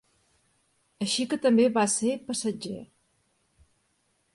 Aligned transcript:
Així 1.07 1.27
que 1.35 1.39
també 1.45 1.67
va 1.77 1.85
ser 1.99 2.17
passatger. 2.31 2.77